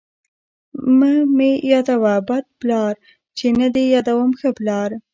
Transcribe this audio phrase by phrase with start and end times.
[0.49, 2.93] ـ مه مې يادوه بد پلار،
[3.37, 4.89] چې نه دې يادوم ښه پلار.